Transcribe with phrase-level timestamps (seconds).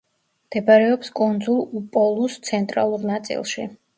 [0.45, 3.67] მდებარეობს კუნძულ უპოლუს ცენტრალურ ნაწილში.